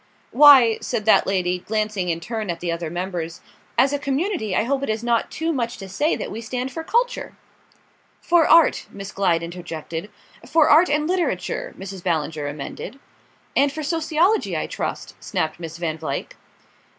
"Why," 0.31 0.79
said 0.81 1.05
that 1.05 1.27
lady, 1.27 1.59
glancing 1.59 2.09
in 2.09 2.19
turn 2.19 2.49
at 2.49 2.59
the 2.59 2.71
other 2.71 2.89
members, 2.89 3.39
"as 3.77 3.93
a 3.93 3.99
community 3.99 4.55
I 4.55 4.63
hope 4.63 4.81
it 4.81 4.89
is 4.89 5.03
not 5.03 5.29
too 5.29 5.53
much 5.53 5.77
to 5.77 5.87
say 5.87 6.15
that 6.15 6.31
we 6.31 6.41
stand 6.41 6.71
for 6.71 6.83
culture." 6.83 7.35
"For 8.19 8.47
art" 8.47 8.87
Miss 8.89 9.11
Glyde 9.11 9.43
interjected. 9.43 10.09
"For 10.49 10.67
art 10.71 10.89
and 10.89 11.07
literature," 11.07 11.75
Mrs. 11.77 12.03
Ballinger 12.03 12.47
emended. 12.47 12.99
"And 13.55 13.71
for 13.71 13.83
sociology, 13.83 14.57
I 14.57 14.65
trust," 14.65 15.13
snapped 15.19 15.59
Miss 15.59 15.77
Van 15.77 15.99
Vluyck. 15.99 16.35